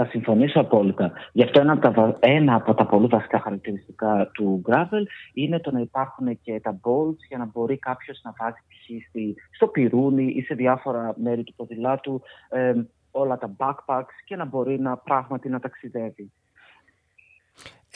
[0.00, 1.12] Θα συμφωνήσω απόλυτα.
[1.32, 5.70] Γι' αυτό ένα από, τα, ένα από τα πολύ βασικά χαρακτηριστικά του gravel είναι το
[5.70, 9.36] να υπάρχουν και τα bolts για να μπορεί κάποιος να βάζει π.χ.
[9.54, 12.72] στο πυρούνι ή σε διάφορα μέρη του ποδηλάτου ε,
[13.10, 16.32] όλα τα backpacks και να μπορεί να πράγματι να ταξιδεύει.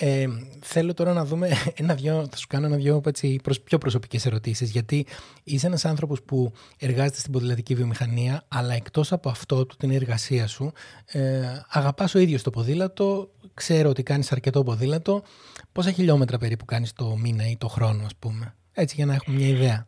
[0.05, 0.27] Ε,
[0.61, 1.49] θέλω τώρα να δούμε
[1.83, 5.07] ένα δυο, θα σου κάνω ένα δυο έτσι, πιο προσωπικές ερωτήσεις γιατί
[5.45, 10.73] είσαι ένας άνθρωπος που εργάζεται στην ποδηλατική βιομηχανία αλλά εκτός από αυτό, την εργασία σου
[11.13, 15.23] ε, αγαπάς ο ίδιος το ποδήλατο ξέρω ότι κάνεις αρκετό ποδήλατο
[15.73, 19.37] πόσα χιλιόμετρα περίπου κάνεις το μήνα ή το χρόνο ας πούμε έτσι για να έχουμε
[19.37, 19.87] μια ιδέα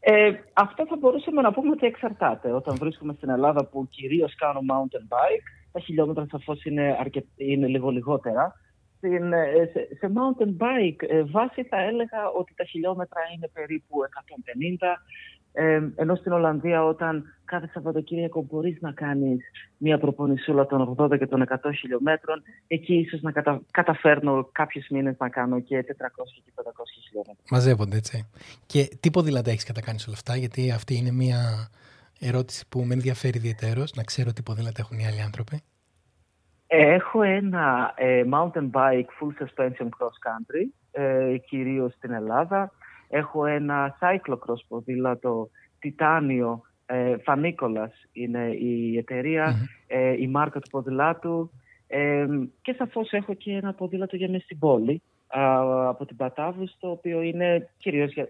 [0.00, 2.52] ε, αυτό θα μπορούσαμε να πούμε ότι εξαρτάται.
[2.52, 6.96] Όταν βρίσκομαι στην Ελλάδα που κυρίως κάνω mountain bike, τα χιλιόμετρα σαφώς είναι,
[7.36, 8.60] είναι λίγο λιγότερα.
[9.02, 13.96] Στην, ε, σε, σε mountain bike ε, βάση θα έλεγα ότι τα χιλιόμετρα είναι περίπου
[14.78, 14.86] 150
[15.52, 19.40] ε, ενώ στην Ολλανδία όταν κάθε Σαββατοκύριακο μπορείς να κάνεις
[19.76, 23.62] μια προπονησούλα των 80 και των 100 χιλιόμετρων εκεί ίσως να κατα...
[23.70, 25.84] καταφέρνω κάποιους μήνες να κάνω και 400
[26.44, 26.62] και 500
[27.06, 27.44] χιλιόμετρα.
[27.50, 28.30] Μαζεύονται έτσι.
[28.66, 31.70] Και τι ποδήλατα έχεις κατακάνεις όλα αυτά γιατί αυτή είναι μια
[32.20, 35.62] ερώτηση που με ενδιαφέρει ιδιαίτερως να ξέρω τι ποδήλατα έχουν οι άλλοι άνθρωποι.
[36.74, 42.72] Έχω ένα ε, mountain bike full suspension cross country, ε, κυρίως στην Ελλάδα.
[43.08, 51.50] Έχω ένα cyclocross ποδήλατο τιτάνιο, ε, Φανίκολας είναι η εταιρεια ε, η μάρκα του ποδηλάτου.
[51.86, 52.26] Ε,
[52.62, 55.02] και σαφώς έχω και ένα ποδήλατο για μέσα στην πόλη,
[55.88, 58.28] από την Πατάβου, το οποίο είναι κυρίως για,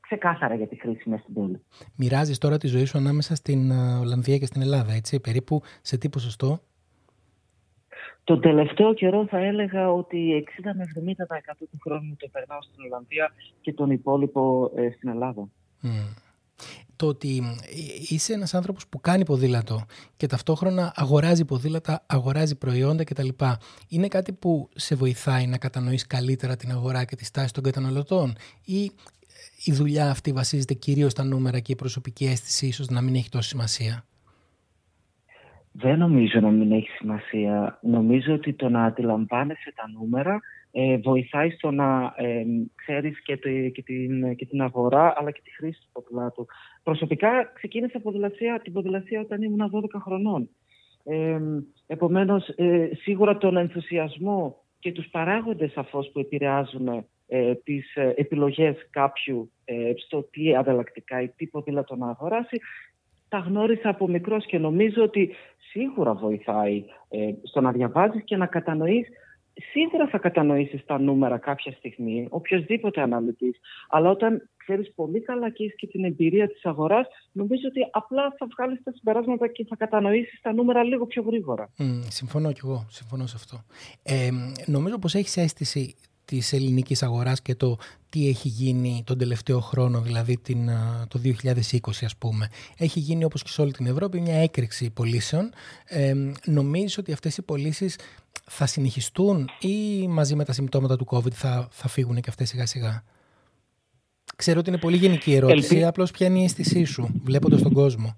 [0.00, 1.62] ξεκάθαρα για τη χρήση μέσα στην πόλη.
[1.96, 6.08] Μοιράζεις τώρα τη ζωή σου ανάμεσα στην Ολλανδία και στην Ελλάδα, έτσι, περίπου σε τι
[6.08, 6.60] ποσοστό;
[8.24, 13.32] Το τελευταίο καιρό θα έλεγα ότι 60 με 70% του χρόνου το περνάω στην Ολλανδία
[13.60, 15.48] και τον υπόλοιπο ε, στην Ελλάδα.
[16.96, 19.84] Το ότι ε, είσαι ένας άνθρωπος που κάνει ποδήλατο
[20.16, 23.28] και ταυτόχρονα αγοράζει ποδήλατα, αγοράζει προϊόντα κτλ.
[23.88, 28.36] Είναι κάτι που σε βοηθάει να κατανοείς καλύτερα την αγορά και τη στάση των καταναλωτών;
[28.64, 28.90] Ή ε,
[29.64, 33.28] η δουλειά αυτή βασίζεται κυρίως στα νούμερα και η προσωπική αίσθηση ίσως να μην έχει
[33.28, 34.04] τόση σημασία;
[35.72, 37.78] Δεν νομίζω να μην έχει σημασία.
[37.82, 43.48] Νομίζω ότι το να αντιλαμβάνεσαι τα νούμερα ε, βοηθάει στο να ε, ξέρεις και, το,
[43.72, 46.46] και, την, και την αγορά αλλά και τη χρήση του ποδηλάτου.
[46.82, 50.48] Προσωπικά ξεκίνησα ποδηλασία, την ποδηλασία όταν ήμουν 12 χρονών.
[51.04, 51.38] Ε,
[51.86, 58.76] επομένως, ε, σίγουρα τον ενθουσιασμό και τους παράγοντες αφώς που επηρεάζουν ε, τις ε, επιλογές
[58.90, 62.60] κάποιου ε, στο τι ανταλλακτικά ή τι ποδήλατο να αγοράσει
[63.32, 65.34] τα γνώρισα από μικρός και νομίζω ότι
[65.70, 69.08] σίγουρα βοηθάει ε, στο να διαβάζεις και να κατανοείς
[69.70, 73.56] Σίγουρα θα κατανοήσεις τα νούμερα κάποια στιγμή, οποιοδήποτε αναλυτής,
[73.88, 78.34] αλλά όταν ξέρεις πολύ καλά και έχεις και την εμπειρία της αγοράς, νομίζω ότι απλά
[78.38, 81.72] θα βγάλεις τα συμπεράσματα και θα κατανοήσεις τα νούμερα λίγο πιο γρήγορα.
[82.08, 83.64] συμφωνώ κι εγώ, συμφωνώ σε αυτό.
[84.02, 84.30] Ε,
[84.66, 85.94] νομίζω πως έχεις αίσθηση
[86.36, 87.76] της ελληνικής αγοράς και το
[88.10, 90.70] τι έχει γίνει τον τελευταίο χρόνο, δηλαδή την,
[91.08, 92.48] το 2020 ας πούμε.
[92.78, 95.50] Έχει γίνει όπως και σε όλη την Ευρώπη μια έκρηξη πωλήσεων.
[95.84, 96.14] Ε,
[96.44, 97.98] νομίζω ότι αυτές οι πωλήσεις
[98.44, 102.66] θα συνεχιστούν ή μαζί με τα συμπτώματα του COVID θα, θα φύγουν και αυτές σιγά
[102.66, 103.02] σιγά;
[104.36, 105.86] Ξέρω ότι είναι πολύ γενική ερώτηση, Ελπί...
[105.86, 108.16] απλώς ποια είναι η αίσθησή σου βλέποντας τον κόσμο;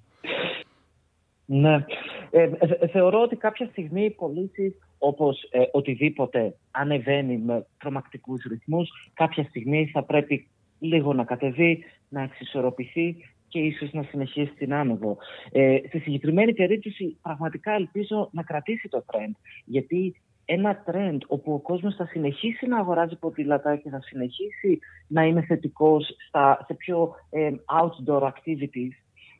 [1.44, 1.84] Ναι.
[2.30, 2.42] Ε,
[2.80, 4.74] ε, θεωρώ ότι κάποια στιγμή οι πωλήσεις
[5.04, 12.22] όπως ε, οτιδήποτε ανεβαίνει με τρομακτικούς ρυθμούς, κάποια στιγμή θα πρέπει λίγο να κατεβεί, να
[12.22, 13.16] εξισορροπηθεί
[13.48, 15.16] και ίσως να συνεχίσει την άνοδο.
[15.52, 20.14] Ε, στη συγκεκριμένη περίπτωση πραγματικά ελπίζω να κρατήσει το trend, γιατί
[20.44, 25.42] ένα trend όπου ο κόσμος θα συνεχίσει να αγοράζει ποδήλατα και θα συνεχίσει να είναι
[25.42, 28.92] θετικός στα, σε πιο ε, outdoor activities,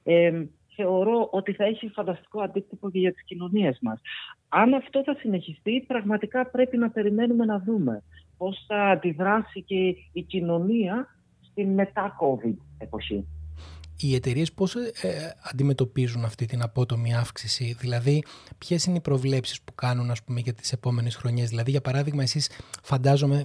[0.03, 0.45] ε,
[0.77, 4.01] θεωρώ ότι θα έχει φανταστικό αντίκτυπο και για τις κοινωνίες μας.
[4.49, 8.03] Αν αυτό θα συνεχιστεί, πραγματικά πρέπει να περιμένουμε να δούμε
[8.37, 11.09] πώς θα αντιδράσει και η κοινωνία
[11.41, 13.27] στην μετά-COVID εποχή.
[13.97, 18.23] Οι εταιρείες πώς ε, αντιμετωπίζουν αυτή την απότομη αύξηση, δηλαδή
[18.59, 22.23] ποιες είναι οι προβλέψεις που κάνουν ας πούμε, για τις επόμενες χρονιές; Δηλαδή για παράδειγμα
[22.23, 22.51] εσείς
[22.83, 23.45] φαντάζομαι ε,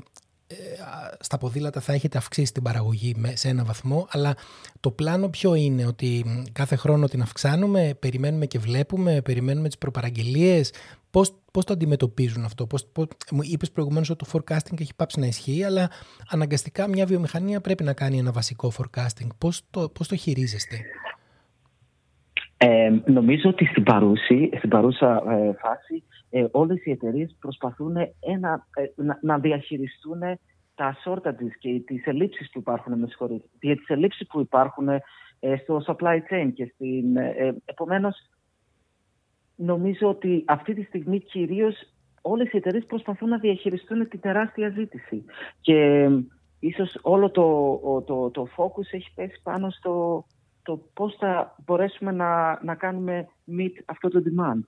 [1.20, 4.36] στα ποδήλατα θα έχετε αυξήσει την παραγωγή σε ένα βαθμό, αλλά
[4.80, 10.74] το πλάνο ποιο είναι, ότι κάθε χρόνο την αυξάνουμε, περιμένουμε και βλέπουμε, περιμένουμε τις προπαραγγελίες,
[11.12, 15.20] πώς, πώς το αντιμετωπίζουν αυτό; Πώς, πώς, μου είπες προηγουμένως ότι το forecasting έχει πάψει
[15.20, 15.90] να ισχύει, αλλά
[16.30, 19.28] αναγκαστικά μια βιομηχανία πρέπει να κάνει ένα βασικό forecasting.
[19.38, 20.78] Πώς το, πώς το χειρίζεστε;
[22.62, 28.68] Ε, νομίζω ότι στην, παρούση, στην παρούσα ε, φάση ε, όλες οι εταιρείες προσπαθούν ένα,
[28.74, 30.20] ε, να, να, διαχειριστούν
[30.76, 33.08] τα shortages και τις ελλείψεις που υπάρχουν, με
[33.60, 34.88] και τις ελλείψεις που υπάρχουν
[35.40, 38.30] ε, στο supply chain και στην, ε, επομένως
[39.56, 41.76] νομίζω ότι αυτή τη στιγμή κυρίως
[42.22, 45.26] όλες οι εταιρείες προσπαθούν να διαχειριστούν την τεράστια ζήτηση.
[45.62, 46.10] Και
[46.60, 50.26] ίσως όλο το, το, το focus έχει πέσει πάνω στο
[50.64, 54.60] το πώς θα μπορέσουμε να, να κάνουμε meet αυτό το demand.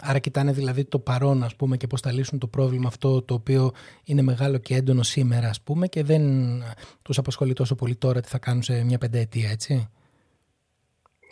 [0.00, 3.34] Άρα κοιτάνε δηλαδή το παρόν ας πούμε και πώς θα λύσουν το πρόβλημα αυτό το
[3.34, 3.70] οποίο
[4.04, 6.22] είναι μεγάλο και έντονο σήμερα ας πούμε και δεν
[7.02, 9.90] τους απασχολεί τόσο πολύ τώρα τι θα κάνουν σε μια πενταετία έτσι.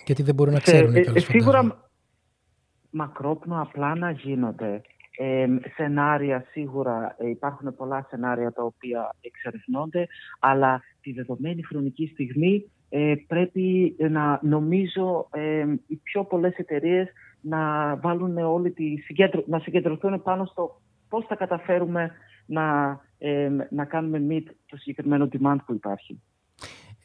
[0.06, 1.88] Γιατί δεν μπορούν να ξέρουν ε, Σίγουρα
[2.90, 4.82] μακρόπνοα να γίνονται.
[5.16, 10.06] Ε, σενάρια σίγουρα ε, υπάρχουν πολλά σενάρια τα οποία εξερευνώνται
[10.40, 17.08] αλλά τη δεδομένη χρονική στιγμή ε, πρέπει να νομίζω ε, οι πιο πολλές εταιρείες
[17.44, 18.94] να βάλουν όλη τη
[19.46, 22.11] να συγκεντρωθούν πάνω στο πώς θα καταφέρουμε
[22.46, 26.22] να, ε, να κάνουμε meet το συγκεκριμένο demand που υπάρχει.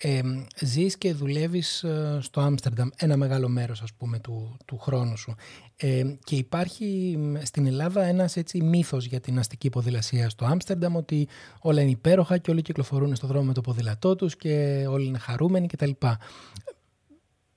[0.01, 0.21] Ε,
[0.59, 5.35] ζεις και δουλεύεις ε, στο Άμστερνταμ ένα μεγάλο μέρος ας πούμε του, του χρόνου σου
[5.75, 11.27] ε, και υπάρχει στην Ελλάδα ένας έτσι μύθος για την αστική ποδηλασία στο Άμστερνταμ ότι
[11.61, 15.17] όλα είναι υπέροχα και όλοι κυκλοφορούν στο δρόμο με το ποδηλατό τους και όλοι είναι
[15.17, 15.91] χαρούμενοι κτλ.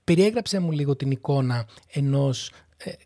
[0.04, 2.54] Περιέγραψε μου λίγο την εικόνα ενός ε,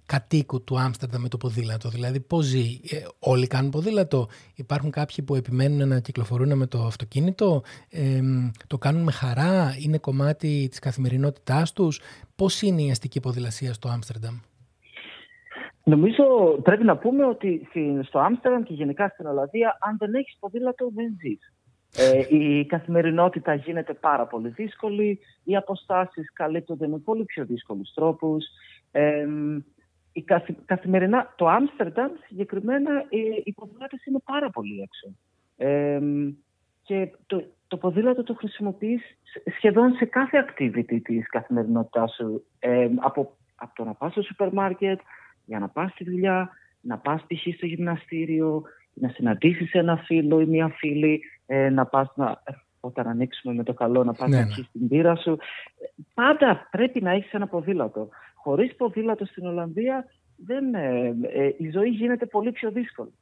[0.07, 1.89] κατοίκου του Άμστερνταμ με το ποδήλατο.
[1.89, 4.29] Δηλαδή, πώς ζει, ε, όλοι κάνουν ποδήλατο.
[4.55, 8.21] Υπάρχουν κάποιοι που επιμένουν να κυκλοφορούν με το αυτοκίνητο, ε,
[8.67, 12.01] το κάνουν με χαρά, είναι κομμάτι της καθημερινότητάς τους.
[12.37, 14.35] Πώς είναι η αστική ποδηλασία στο Άμστερνταμ;
[15.85, 16.25] Νομίζω
[16.63, 17.69] πρέπει να πούμε ότι
[18.03, 21.51] στο Άμστερνταμ και γενικά στην Ολλανδία, αν δεν έχεις ποδήλατο, δεν ζεις.
[21.99, 28.45] Ε, η καθημερινότητα γίνεται πάρα πολύ δύσκολη, οι αποστάσεις καλύπτονται με πολύ πιο δύσκολους τρόπους.
[28.91, 29.27] Ε,
[30.13, 30.25] η
[30.65, 33.05] καθημερινά, το Άμστερνταμ συγκεκριμένα
[33.45, 35.17] οι ποδήλατες είναι πάρα πολύ έξω.
[35.57, 36.01] Ε,
[36.83, 39.03] και το, το ποδήλατο το χρησιμοποιείς
[39.57, 42.45] σχεδόν σε κάθε activity της καθημερινότητάς σου.
[42.59, 45.01] Ε, από, από το να πας στο σούπερ μάρκετ,
[45.45, 47.55] για να πας στη δουλειά, να πας π.χ.
[47.57, 52.43] στο γυμναστήριο, να συναντήσεις ένα φίλο ή μια φίλη, ε, να πας να,
[52.87, 54.55] όταν ανοίξουμε με το καλό να πας ναι, να ναι.
[54.73, 55.39] την πύρα σου.
[56.15, 58.09] Πάντα πρέπει να έχεις ένα ποδήλατο.
[58.35, 60.05] Χωρίς ποδήλατο στην Ολλανδία
[60.37, 63.13] δεν, ε, ε, η ζωή γίνεται πολύ πιο δύσκολη.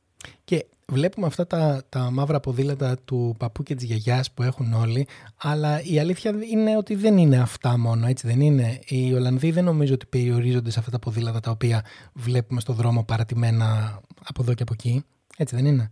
[0.45, 5.07] Και βλέπουμε αυτά τα, τα μαύρα ποδήλατα του παππού και της γιαγιάς που έχουν όλοι,
[5.43, 8.79] αλλά η αλήθεια είναι ότι δεν είναι αυτά μόνο, έτσι δεν είναι.
[8.89, 13.05] Οι Ολλανδοί δεν νομίζω ότι περιορίζονται σε αυτά τα ποδήλατα τα οποία βλέπουμε στο δρόμο
[13.05, 15.05] παρατημένα από εδώ και από εκεί.
[15.37, 15.91] Έτσι δεν είναι.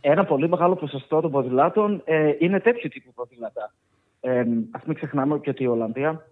[0.00, 3.72] Ένα πολύ μεγάλο ποσοστό των ποδηλάτων ε, είναι τέτοιου τύπου ποδήλατα.
[4.20, 6.26] Ε, ας μην ξεχνάμε και ότι η Ολλανδία,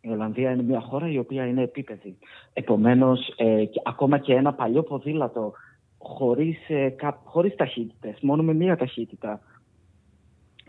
[0.00, 2.18] η Ολλανδία είναι μια χώρα η οποία είναι επίπεδη.
[2.52, 5.52] Επομένως, ε, ακόμα και ένα παλιό ποδήλατο
[5.98, 9.40] χωρίς, ε, χωρίς ταχύτητες, μόνο με μία ταχύτητα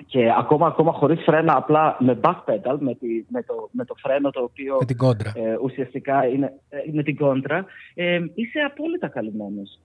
[0.07, 3.95] και ακόμα, ακόμα χωρίς φρένα, απλά με back pedal, με, τη, με, το, με το
[3.97, 5.31] φρένο το οποίο με την κόντρα.
[5.35, 9.79] Ε, ουσιαστικά είναι ε, με την κόντρα, ε, είσαι απόλυτα καλυμμένος.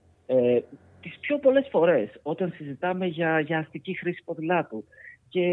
[0.97, 4.83] Ε, τις πιο πολλές φορές όταν συζητάμε για, για αστική χρήση ποδηλάτου.
[5.29, 5.45] Και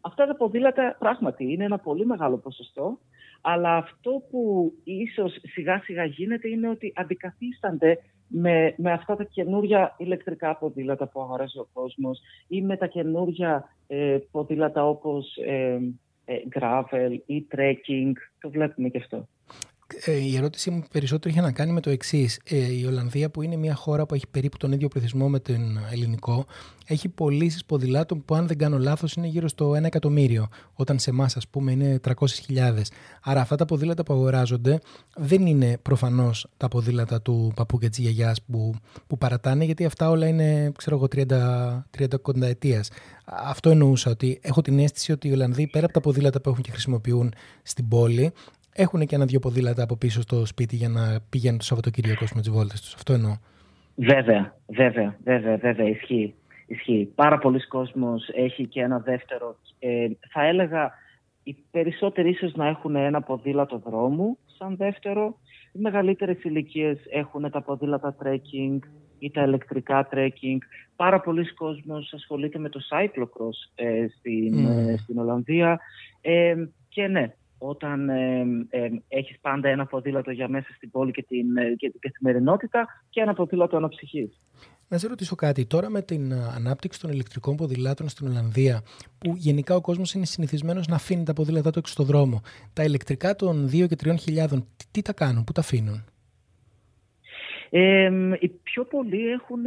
[0.00, 2.98] αυτά τα ποδήλατα πράγματι είναι ένα πολύ μεγάλο ποσοστό,
[3.40, 9.94] αλλά αυτό που ίσως σιγά σιγά γίνεται είναι ότι αντικαθίστανται με, με αυτά τα καινούργια
[9.98, 15.78] ηλεκτρικά ποδήλατα που αγοράζει ο κόσμος ή με τα καινούργια ε, ποδήλατα όπως ε,
[16.24, 18.12] ε, gravel ή trekking.
[18.40, 19.28] Το βλέπουμε και αυτό.
[20.04, 22.40] Ε, η ερώτησή μου περισσότερο είχε να κάνει με το εξής.
[22.44, 25.78] Ε, η Ολλανδία, που είναι μια χώρα που έχει περίπου τον ίδιο πληθυσμό με τον
[25.92, 26.44] ελληνικό,
[26.86, 30.48] έχει πωλήσεις ποδηλάτων που, αν δεν κάνω λάθος, είναι γύρω στο 1 εκατομμύριο.
[30.74, 32.90] Όταν σε εμάς, ας πούμε, είναι 300.000.
[33.22, 34.78] Άρα, αυτά τα ποδήλατα που αγοράζονται
[35.16, 38.74] δεν είναι προφανώς τα ποδήλατα του παππού και της γιαγιάς που,
[39.06, 42.84] που παρατάνε, γιατί αυτά όλα είναι, ξέρω εγώ, 30, 30 κονταετία.
[43.24, 46.62] Αυτό εννοούσα ότι έχω την αίσθηση ότι οι Ολλανδοί, πέρα από τα ποδήλατα που έχουν
[46.62, 48.32] και χρησιμοποιούν στην πόλη,
[48.74, 52.50] έχουν και ένα-δυο ποδήλατα από πίσω στο σπίτι για να πηγαίνουν το Σαββατοκύριακο με τις
[52.50, 52.94] βόλτες τους.
[52.94, 53.36] Αυτό εννοώ.
[53.94, 56.34] Βέβαια, βέβαια, βέβαια, βέβαια, ισχύει.
[56.66, 57.12] ισχύει.
[57.14, 59.56] Πάρα πολλοί κόσμος έχει και ένα δεύτερο.
[59.78, 60.92] Ε, θα έλεγα
[61.42, 65.38] οι περισσότεροι ίσως να έχουν ένα ποδήλατο δρόμου σαν δεύτερο.
[65.72, 68.78] Οι μεγαλύτερες ηλικίες έχουν τα ποδήλατα trekking
[69.18, 70.58] ή τα ηλεκτρικά trekking.
[70.96, 75.80] Πάρα πολλοί κόσμος ασχολείται με το cyclocross ε, στην, ε, στην Ολλανδία.
[76.20, 76.54] Ε,
[76.88, 81.56] και ναι, όταν ε, ε, έχεις πάντα ένα ποδήλατο για μέσα στην πόλη και την,
[81.56, 84.40] ε, και την καθημερινότητα και ένα ποδήλατο αναψυχής.
[84.88, 85.66] Να σε ρωτήσω κάτι.
[85.66, 88.82] Τώρα με την ε, ανάπτυξη των ηλεκτρικών ποδηλάτων στην Ολλανδία,
[89.18, 92.84] που γενικά ο κόσμος είναι συνηθισμένος να αφήνει τα ποδήλατά του έξω στο δρόμο, τα
[92.84, 96.04] ηλεκτρικά των 2 και 3 χιλιάδων, τι, τι τα κάνουν, πού τα αφήνουν;
[97.74, 99.62] Ε, οι πιο πολλοί έχουν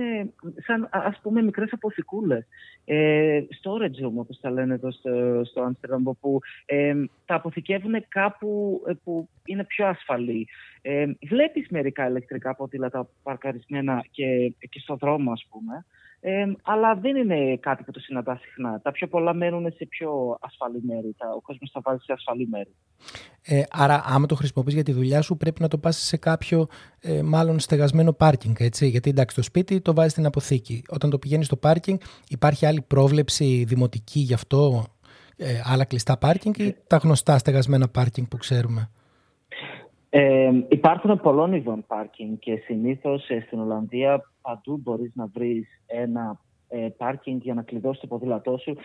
[0.66, 2.48] σαν ας πούμε μικρές αποθηκούλες.
[2.86, 6.94] Ε, storage room όπως τα λένε εδώ στο, στο Amsterdam όπου ε,
[7.26, 10.48] τα αποθηκεύουν κάπου ε, που είναι πιο ασφαλή.
[10.82, 15.86] Ε, βλέπεις μερικά ηλεκτρικά ποδήλατα παρκαρισμένα και, και στο δρόμο ας πούμε.
[16.28, 18.80] Ε, αλλά δεν είναι κάτι που το συναντά συχνά.
[18.84, 21.16] Τα πιο πολλά μένουν σε πιο ασφαλή μέρη.
[21.36, 22.76] Ο κόσμος τα βάζει σε ασφαλή μέρη.
[23.46, 26.68] Ε, άρα, άμα το χρησιμοποιείς για τη δουλειά σου, πρέπει να το πας σε κάποιο
[27.02, 28.56] ε, μάλλον στεγασμένο πάρκινγκ.
[28.60, 28.88] Έτσι.
[28.88, 30.84] Γιατί εντάξει, το σπίτι το βάζεις στην αποθήκη.
[30.90, 31.98] Όταν το πηγαίνεις στο πάρκινγκ,
[32.30, 34.84] υπάρχει άλλη πρόβλεψη δημοτική γι' αυτό,
[35.38, 38.90] ε, άλλα κλειστά πάρκινγκ ή τα γνωστά στεγασμένα πάρκινγκ που ξέρουμε;
[40.10, 46.40] Ε, υπάρχουν πολλών ειδών πάρκινγκ και συνήθως ε, στην Ολλανδία παντού μπορείς να βρεις ένα
[46.68, 48.76] ε, πάρκινγκ για να κλειδώσεις το ποδήλατό σου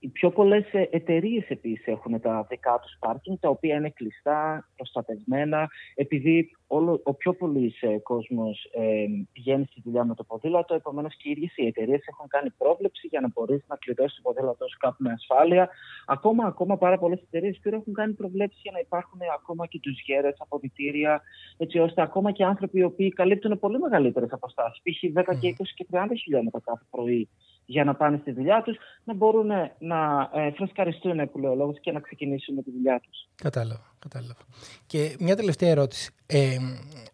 [0.00, 5.68] οι πιο πολλές εταιρείες επίσης έχουν τα δικά τους πάρκινγκ, τα οποία είναι κλειστά, προστατευμένα,
[5.94, 10.74] επειδή όλο, ο πιο πολλής ε, κόσμος ε, πηγαίνει στη δουλειά με το ποδήλατο.
[10.74, 14.22] Επομένως και οι ίδιες οι εταιρείες έχουν κάνει πρόβλεψη για να μπορείς να κλειδώσεις το
[14.22, 15.68] ποδήλατό σου κάπου με ασφάλεια.
[16.06, 20.02] Ακόμα, ακόμα πάρα πολλές εταιρείες που έχουν κάνει προβλέψεις για να υπάρχουν ακόμα και τους
[20.06, 21.22] γέρες, αποδητήρια,
[21.56, 25.02] έτσι ώστε ακόμα και άνθρωποι οι οποίοι καλύπτουν πολύ μεγαλύτερες αποστάσεις, π.χ.
[25.32, 27.28] 10 και 20 και 30 χιλιόμετρα κάθε πρωί
[27.70, 31.80] για να πάνε στη δουλειά τους, να μπορούν να ε, φρεσκαριστούν, που λέει ο λόγος,
[31.80, 33.28] και να ξεκινήσουν με τη δουλειά τους.
[33.34, 34.40] Κατάλαβα, κατάλαβα.
[34.86, 36.12] Και μια τελευταία ερώτηση.
[36.26, 36.56] Ε,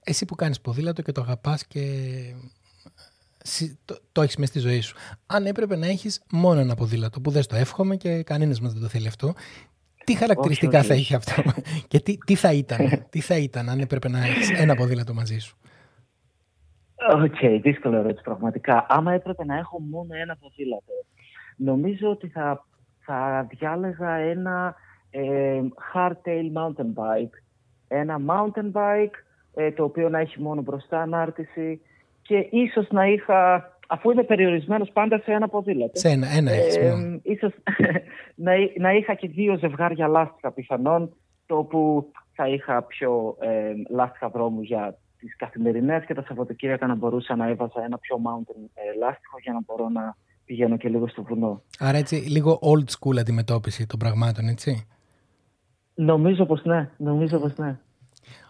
[0.05, 1.83] εσύ που κάνεις ποδήλατο και το αγαπάς και
[3.85, 4.97] το, το έχεις μέσα στη ζωή σου.
[5.27, 8.83] Αν έπρεπε να έχεις μόνο ένα ποδήλατο, που δεν στο εύχομαι και κανένας μας δεν
[8.83, 9.35] το θέλει αυτό,
[10.05, 11.43] τι χαρακτηριστικά θα είχε αυτό;
[11.89, 15.39] Και τι, τι, θα ήταν, τι θα ήταν αν έπρεπε να έχεις ένα ποδήλατο μαζί
[15.39, 15.57] σου;
[17.13, 18.87] OK, okay, δύσκολο ερώτηση πραγματικά.
[18.89, 20.93] Άμα έπρεπε να έχω μόνο ένα ποδήλατο,
[21.57, 22.67] νομίζω ότι θα,
[23.01, 24.75] θα διάλεγα ένα
[25.11, 25.61] ε,
[25.95, 27.35] hardtail mountain bike.
[27.89, 29.15] Ένα mountain bike
[29.55, 31.81] ε, το οποίο να έχει μόνο μπροστά ανάρτηση
[32.23, 35.99] και ίσως να είχα, αφού είμαι περιορισμένος πάντα σε ένα ποδήλατο.
[35.99, 37.53] Σε ένα, ένα έχεις ε, Ίσως
[38.45, 41.17] να, να είχα και δύο ζευγάρια λάστιχα πιθανόν,
[41.47, 46.95] το που θα είχα πιο ε, λάστιχα δρόμου για τις καθημερινές και τα Σαββατοκύριακα να
[46.95, 51.09] μπορούσα να έβαζα ένα πιο mountain ε, λάστιχο για να μπορώ να πηγαίνω και λίγο
[51.09, 51.63] στο βουνό.
[51.79, 54.87] Άρα έτσι λίγο old school αντιμετώπιση των πραγμάτων, έτσι;
[55.95, 57.79] Νομίζω πως ναι, νομίζω πως ναι.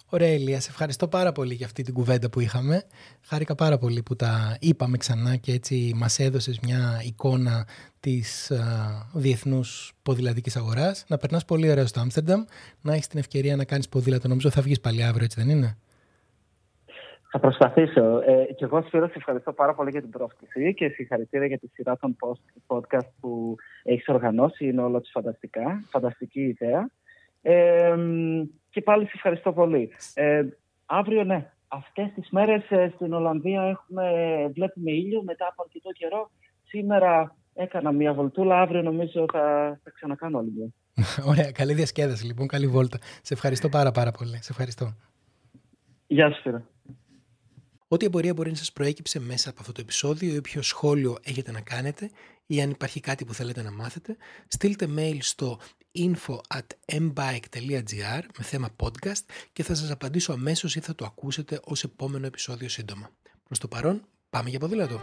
[0.09, 2.83] Ωραία Ηλία, σε ευχαριστώ πάρα πολύ για αυτή την κουβέντα που είχαμε.
[3.21, 7.67] Χάρηκα πάρα πολύ που τα είπαμε ξανά και έτσι μας έδωσες μια εικόνα
[8.01, 8.61] της α,
[9.15, 11.05] διεθνούς ποδηλατικής αγοράς.
[11.09, 12.45] Να περνάς πολύ ωραία στο Άμστερνταμ,
[12.81, 14.29] να έχεις την ευκαιρία να κάνεις ποδήλατο.
[14.29, 15.77] Νομίζω θα βγεις πάλι αύριο, έτσι δεν είναι;
[17.31, 18.21] Θα προσπαθήσω.
[18.27, 21.67] Ε, και εγώ, Σπύρος, σε ευχαριστώ πάρα πολύ για την πρόσκληση και συγχαρητήρια για τη
[21.67, 22.17] σειρά των
[22.67, 24.67] podcast που έχεις οργανώσει.
[24.67, 25.85] Είναι όλο φανταστικά.
[25.91, 26.91] Φανταστική ιδέα.
[27.43, 27.95] Ε,
[28.71, 29.91] και πάλι σε ευχαριστώ πολύ.
[30.15, 30.43] Ε,
[30.87, 31.51] αύριο, ναι.
[31.69, 34.05] Αυτές τις μέρες ε, στην Ολλανδία έχουμε,
[34.55, 36.31] βλέπουμε ήλιο μετά από αρκετό καιρό.
[36.65, 38.61] Σήμερα έκανα μια βολτούλα.
[38.61, 40.69] Αύριο νομίζω θα, θα ξανακάνω άλλη μια.
[41.31, 41.51] Ωραία.
[41.51, 42.47] Καλή διασκέδαση λοιπόν.
[42.47, 42.99] Καλή βόλτα.
[43.23, 44.37] Σε ευχαριστώ πάρα πάρα πολύ.
[44.43, 44.97] Σε ευχαριστώ.
[46.07, 46.63] Γεια σου, Σπύρο.
[47.89, 51.51] Ό,τι απορία μπορεί να σας προέκυψε μέσα από αυτό το επεισόδιο ή όποιο σχόλιο έχετε
[51.51, 52.11] να κάνετε
[52.47, 54.17] ή αν υπάρχει κάτι που θέλετε να μάθετε,
[54.49, 55.61] στείλτε mail στο
[55.99, 61.61] info at mbike.gr με θέμα podcast και θα σας απαντήσω αμέσως ή θα το ακούσετε
[61.65, 63.11] ως επόμενο επεισόδιο σύντομα.
[63.45, 65.01] Προς το παρόν, πάμε για ποδήλατο!